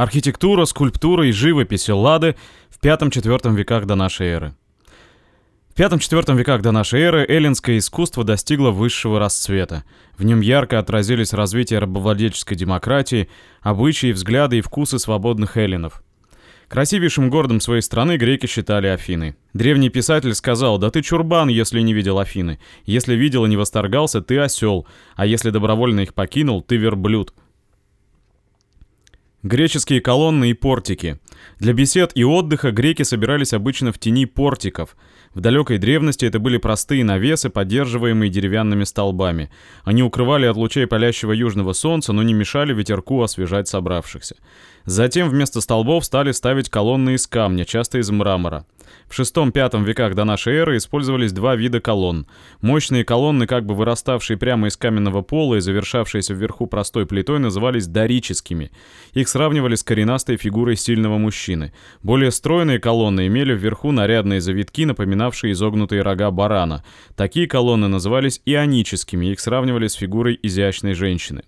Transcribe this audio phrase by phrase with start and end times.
[0.00, 2.34] Архитектура, скульптура и живопись Эллады
[2.70, 4.54] в V-IV веках до нашей эры.
[5.74, 9.84] В V-IV веках до нашей эры эллинское искусство достигло высшего расцвета.
[10.16, 13.28] В нем ярко отразились развитие рабовладельческой демократии,
[13.60, 16.02] обычаи, взгляды и вкусы свободных эллинов.
[16.68, 19.36] Красивейшим городом своей страны греки считали Афины.
[19.52, 22.58] Древний писатель сказал, да ты чурбан, если не видел Афины.
[22.86, 24.86] Если видел и не восторгался, ты осел.
[25.14, 27.34] А если добровольно их покинул, ты верблюд.
[29.42, 31.18] Греческие колонны и портики.
[31.58, 34.98] Для бесед и отдыха греки собирались обычно в тени портиков.
[35.32, 39.50] В далекой древности это были простые навесы, поддерживаемые деревянными столбами.
[39.82, 44.36] Они укрывали от лучей палящего южного солнца, но не мешали ветерку освежать собравшихся.
[44.84, 48.66] Затем вместо столбов стали ставить колонны из камня, часто из мрамора.
[49.08, 52.26] В VI-V веках до нашей эры использовались два вида колонн.
[52.60, 57.86] Мощные колонны, как бы выраставшие прямо из каменного пола и завершавшиеся вверху простой плитой, назывались
[57.86, 58.70] дорическими.
[59.12, 61.72] Их сравнивали с коренастой фигурой сильного мужчины.
[62.02, 66.84] Более стройные колонны имели вверху нарядные завитки, напоминавшие изогнутые рога барана.
[67.16, 71.42] Такие колонны назывались ионическими, их сравнивали с фигурой изящной женщины.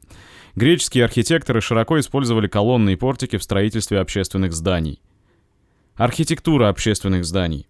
[0.54, 5.00] Греческие архитекторы широко использовали колонны и портики в строительстве общественных зданий.
[5.96, 7.66] Архитектура общественных зданий.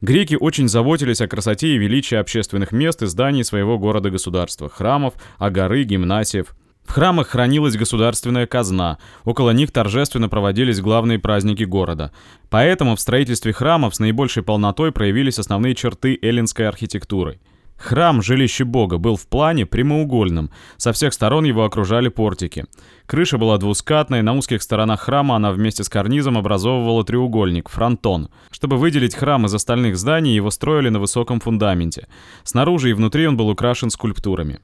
[0.00, 5.82] Греки очень заботились о красоте и величии общественных мест и зданий своего города-государства, храмов, агоры,
[5.82, 6.54] гимнасиев.
[6.84, 12.12] В храмах хранилась государственная казна, около них торжественно проводились главные праздники города.
[12.50, 17.40] Поэтому в строительстве храмов с наибольшей полнотой проявились основные черты эллинской архитектуры–
[17.76, 22.64] Храм, жилище бога, был в плане прямоугольным, со всех сторон его окружали портики.
[23.06, 28.30] Крыша была двускатной, на узких сторонах храма она вместе с карнизом образовывала треугольник, фронтон.
[28.50, 32.06] Чтобы выделить храм из остальных зданий, его строили на высоком фундаменте.
[32.44, 34.60] Снаружи и внутри он был украшен скульптурами.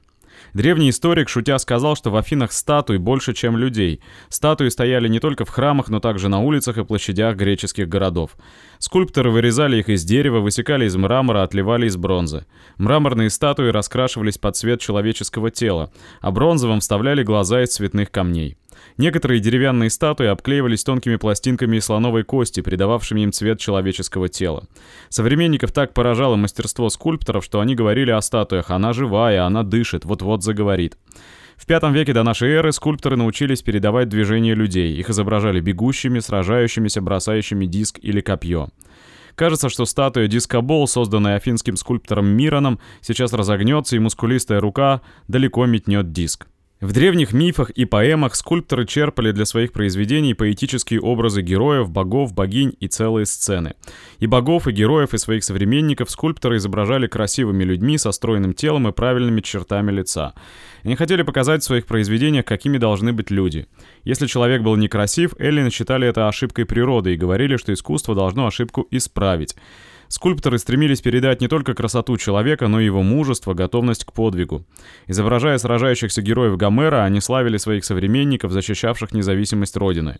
[0.53, 4.01] Древний историк, шутя, сказал, что в Афинах статуй больше, чем людей.
[4.29, 8.35] Статуи стояли не только в храмах, но также на улицах и площадях греческих городов.
[8.77, 12.45] Скульпторы вырезали их из дерева, высекали из мрамора, отливали из бронзы.
[12.77, 18.57] Мраморные статуи раскрашивались под цвет человеческого тела, а бронзовым вставляли глаза из цветных камней.
[18.97, 24.67] Некоторые деревянные статуи обклеивались тонкими пластинками из слоновой кости, придававшими им цвет человеческого тела.
[25.09, 30.43] Современников так поражало мастерство скульпторов, что они говорили о статуях «она живая, она дышит, вот-вот
[30.43, 30.97] заговорит».
[31.57, 34.95] В V веке до нашей эры скульпторы научились передавать движения людей.
[34.97, 38.69] Их изображали бегущими, сражающимися, бросающими диск или копье.
[39.35, 46.11] Кажется, что статуя дискобол, созданная афинским скульптором Мироном, сейчас разогнется, и мускулистая рука далеко метнет
[46.11, 46.47] диск.
[46.81, 52.75] В древних мифах и поэмах скульпторы черпали для своих произведений поэтические образы героев, богов, богинь
[52.79, 53.75] и целые сцены.
[54.17, 58.91] И богов, и героев, и своих современников скульпторы изображали красивыми людьми со стройным телом и
[58.91, 60.33] правильными чертами лица.
[60.83, 63.67] Они хотели показать в своих произведениях, какими должны быть люди.
[64.03, 68.87] Если человек был некрасив, Эллины считали это ошибкой природы и говорили, что искусство должно ошибку
[68.89, 69.55] исправить.
[70.11, 74.65] Скульпторы стремились передать не только красоту человека, но и его мужество, готовность к подвигу.
[75.07, 80.19] Изображая сражающихся героев Гомера, они славили своих современников, защищавших независимость Родины.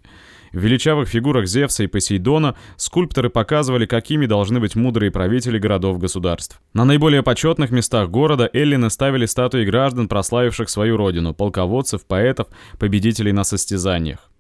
[0.53, 6.61] В величавых фигурах Зевса и Посейдона скульпторы показывали, какими должны быть мудрые правители городов-государств.
[6.73, 12.47] На наиболее почетных местах города эллины ставили статуи граждан, прославивших свою родину, полководцев, поэтов,
[12.79, 14.30] победителей на состязаниях.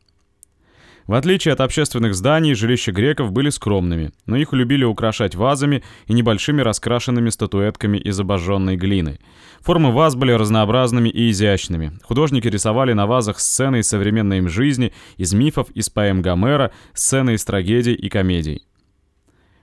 [1.07, 6.13] В отличие от общественных зданий, жилища греков были скромными, но их любили украшать вазами и
[6.13, 9.19] небольшими раскрашенными статуэтками из обожженной глины.
[9.61, 11.99] Формы ваз были разнообразными и изящными.
[12.03, 17.33] Художники рисовали на вазах сцены из современной им жизни, из мифов, из поэм Гомера, сцены
[17.33, 18.63] из трагедий и комедий.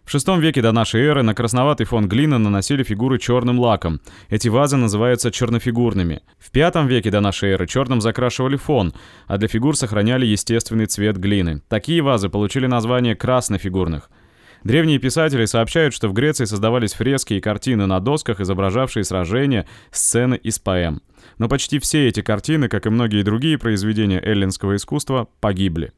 [0.09, 4.01] В VI веке до нашей эры на красноватый фон глины наносили фигуры черным лаком.
[4.31, 6.23] Эти вазы называются чернофигурными.
[6.39, 8.95] В V веке до нашей эры черным закрашивали фон,
[9.27, 11.61] а для фигур сохраняли естественный цвет глины.
[11.69, 14.09] Такие вазы получили название краснофигурных.
[14.65, 20.37] Древние писатели сообщают, что в Греции создавались фрески и картины на досках, изображавшие сражения, сцены
[20.37, 21.03] из поэм.
[21.37, 25.93] Но почти все эти картины, как и многие другие произведения эллинского искусства, погибли.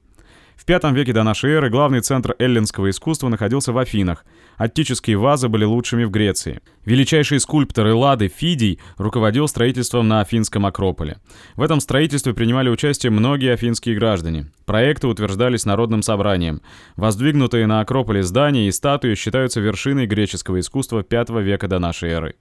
[0.60, 4.26] В V веке до нашей эры главный центр эллинского искусства находился в Афинах.
[4.58, 6.61] Аттические вазы были лучшими в Греции.
[6.84, 11.17] Величайший скульптор Эллады Фидий руководил строительством на Афинском Акрополе.
[11.56, 14.52] В этом строительстве принимали участие многие афинские граждане.
[14.67, 16.61] Проекты утверждались народным собранием.
[16.94, 22.34] Воздвигнутые на Акрополе здания и статуи считаются вершиной греческого искусства V века до нашей эры.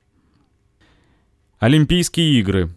[1.60, 2.70] Олимпийские игры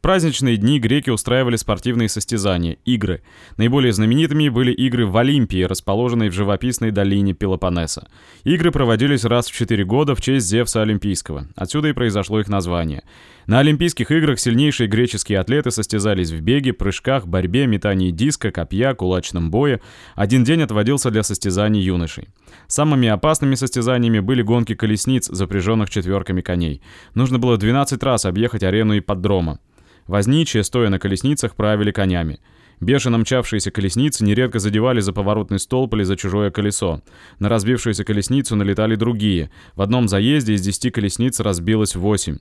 [0.00, 3.20] В праздничные дни греки устраивали спортивные состязания, игры.
[3.58, 8.08] Наиболее знаменитыми были игры в Олимпии, расположенной в живописной долине Пелопоннеса.
[8.44, 11.48] Игры проводились раз в 4 года в честь Зевса Олимпийского.
[11.54, 13.02] Отсюда и произошло их название.
[13.46, 19.50] На Олимпийских играх сильнейшие греческие атлеты состязались в беге, прыжках, борьбе, метании диска, копья, кулачном
[19.50, 19.82] бое.
[20.14, 22.28] Один день отводился для состязаний юношей.
[22.68, 26.80] Самыми опасными состязаниями были гонки колесниц, запряженных четверками коней.
[27.14, 29.58] Нужно было 12 раз объехать арену и поддрома.
[30.06, 32.38] Возничие, стоя на колесницах, правили конями.
[32.80, 37.02] Бешено мчавшиеся колесницы нередко задевали за поворотный столб или за чужое колесо.
[37.38, 39.50] На разбившуюся колесницу налетали другие.
[39.76, 42.38] В одном заезде из 10 колесниц разбилось 8.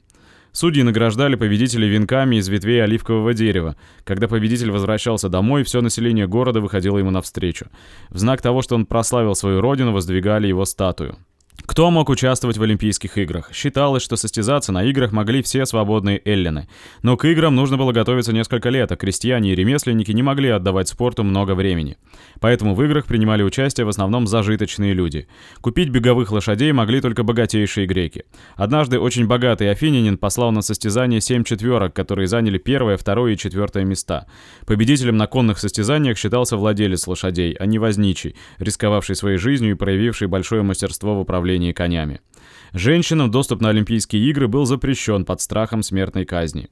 [0.51, 3.75] Судьи награждали победителей венками из ветвей оливкового дерева.
[4.03, 7.67] Когда победитель возвращался домой, все население города выходило ему навстречу.
[8.09, 11.17] В знак того, что он прославил свою родину, воздвигали его статую.
[11.65, 13.51] Кто мог участвовать в Олимпийских играх?
[13.53, 16.67] Считалось, что состязаться на играх могли все свободные эллины.
[17.03, 20.87] Но к играм нужно было готовиться несколько лет, а крестьяне и ремесленники не могли отдавать
[20.87, 21.97] спорту много времени.
[22.39, 25.27] Поэтому в играх принимали участие в основном зажиточные люди.
[25.61, 28.23] Купить беговых лошадей могли только богатейшие греки.
[28.55, 33.83] Однажды очень богатый афинянин послал на состязание семь четверок, которые заняли первое, второе и четвертое
[33.83, 34.27] места.
[34.65, 40.27] Победителем на конных состязаниях считался владелец лошадей, а не возничий, рисковавший своей жизнью и проявивший
[40.27, 42.21] большое мастерство в управлении управлении конями.
[42.73, 46.69] Женщинам доступ на Олимпийские игры был запрещен под страхом смертной казни.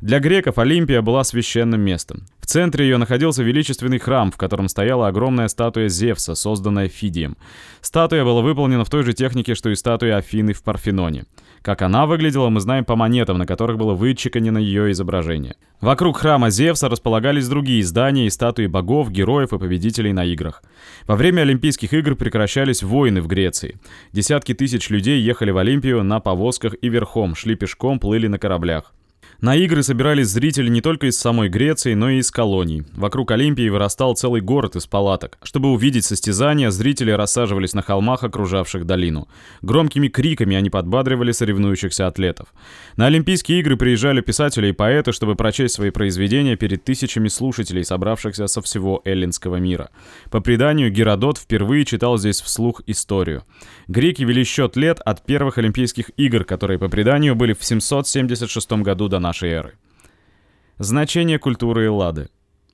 [0.00, 2.26] Для греков Олимпия была священным местом.
[2.40, 7.36] В центре ее находился величественный храм, в котором стояла огромная статуя Зевса, созданная Фидием.
[7.80, 11.24] Статуя была выполнена в той же технике, что и статуя Афины в Парфеноне.
[11.62, 15.56] Как она выглядела, мы знаем по монетам, на которых было вычеканено ее изображение.
[15.80, 20.62] Вокруг храма Зевса располагались другие здания и статуи богов, героев и победителей на играх.
[21.06, 23.80] Во время Олимпийских игр прекращались войны в Греции.
[24.12, 28.92] Десятки тысяч людей ехали в Олимпию на повозках и верхом, шли пешком, плыли на кораблях.
[29.40, 32.84] На игры собирались зрители не только из самой Греции, но и из колоний.
[32.94, 35.36] Вокруг Олимпии вырастал целый город из палаток.
[35.42, 39.28] Чтобы увидеть состязания, зрители рассаживались на холмах, окружавших долину.
[39.60, 42.48] Громкими криками они подбадривали соревнующихся атлетов.
[42.96, 48.46] На Олимпийские игры приезжали писатели и поэты, чтобы прочесть свои произведения перед тысячами слушателей, собравшихся
[48.46, 49.90] со всего эллинского мира.
[50.30, 53.44] По преданию, Геродот впервые читал здесь вслух историю.
[53.86, 59.08] Греки вели счет лет от первых Олимпийских игр, которые по преданию были в 776 году
[59.08, 59.72] до нашей эры.
[60.78, 62.28] Значение культуры Эллады.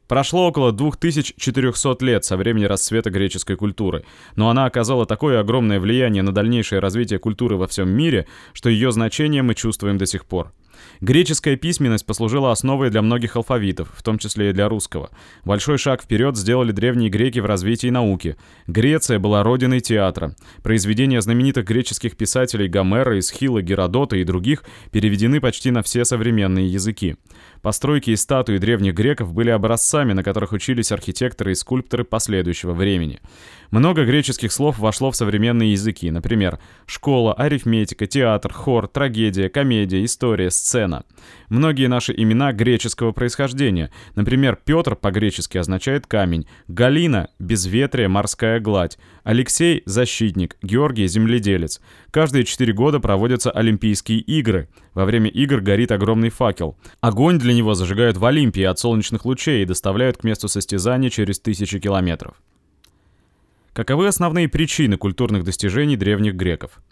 [0.06, 4.04] Прошло около 2400 лет со времени расцвета греческой культуры,
[4.36, 8.92] но она оказала такое огромное влияние на дальнейшее развитие культуры во всем мире, что ее
[8.92, 10.52] значение мы чувствуем до сих пор.
[11.00, 15.10] Греческая письменность послужила основой для многих алфавитов, в том числе и для русского.
[15.44, 18.36] Большой шаг вперед сделали древние греки в развитии науки.
[18.66, 20.34] Греция была родиной театра.
[20.62, 27.16] Произведения знаменитых греческих писателей Гомера, Исхила, Геродота и других переведены почти на все современные языки.
[27.62, 33.20] Постройки и статуи древних греков были образцами, на которых учились архитекторы и скульпторы последующего времени.
[33.70, 40.50] Много греческих слов вошло в современные языки, например, школа, арифметика, театр, хор, трагедия, комедия, история,
[40.62, 41.04] сцена.
[41.48, 43.90] Многие наши имена греческого происхождения.
[44.14, 51.80] Например, Петр по-гречески означает камень, Галина– безветрие, морская гладь, Алексей– защитник, Георгий– земледелец.
[52.10, 54.68] Каждые четыре года проводятся Олимпийские игры.
[54.94, 56.76] Во время игр горит огромный факел.
[57.00, 61.40] Огонь для него зажигают в Олимпии от солнечных лучей и доставляют к месту состязания через
[61.40, 62.34] тысячи километров.
[63.72, 66.82] Каковы основные причины культурных достижений древних греков?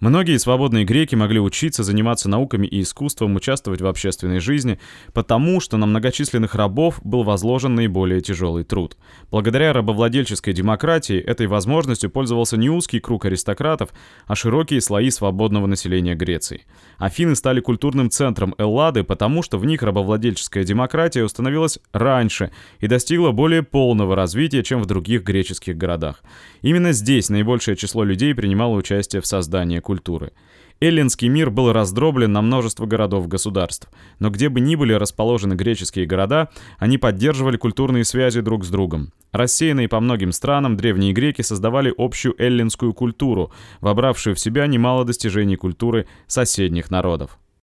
[0.00, 4.78] Многие свободные греки могли учиться, заниматься науками и искусством, участвовать в общественной жизни,
[5.12, 8.96] потому что на многочисленных рабов был возложен наиболее тяжелый труд.
[9.30, 13.90] Благодаря рабовладельческой демократии этой возможностью пользовался не узкий круг аристократов,
[14.26, 16.66] а широкие слои свободного населения Греции.
[16.98, 23.30] Афины стали культурным центром Эллады, потому что в них рабовладельческая демократия установилась раньше и достигла
[23.30, 26.22] более полного развития, чем в других греческих городах.
[26.62, 30.32] Именно здесь наибольшее число людей принимало участие в создании культуры.
[30.80, 36.48] Эллинский мир был раздроблен на множество городов-государств, но где бы ни были расположены греческие города,
[36.78, 39.12] они поддерживали культурные связи друг с другом.
[39.30, 45.56] Рассеянные по многим странам, древние греки создавали общую эллинскую культуру, вобравшую в себя немало достижений
[45.56, 47.38] культуры соседних народов.